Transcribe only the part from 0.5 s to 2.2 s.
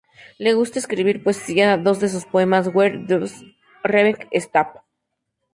gusta escribir poesía, dos de